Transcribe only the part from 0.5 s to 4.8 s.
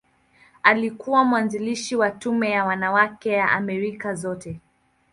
Alikuwa mwanzilishi wa Tume ya Wanawake ya Amerika Zote.